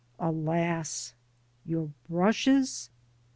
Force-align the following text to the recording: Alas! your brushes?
Alas! 0.17 1.13
your 1.63 1.91
brushes? 2.09 2.89